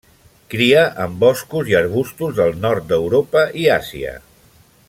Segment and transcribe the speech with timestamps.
[0.53, 4.21] Cria en boscos i arbustos del nord d'Europa i Àsia.